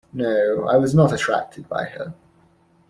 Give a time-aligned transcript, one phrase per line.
[0.11, 2.15] No; I was not attracted by her.